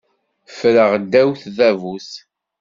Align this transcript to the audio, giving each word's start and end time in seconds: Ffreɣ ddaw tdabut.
Ffreɣ 0.49 0.91
ddaw 1.03 1.29
tdabut. 1.41 2.09